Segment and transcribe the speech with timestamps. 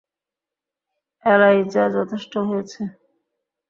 [1.25, 2.81] ELISA, যথেষ্ট হয়েছে!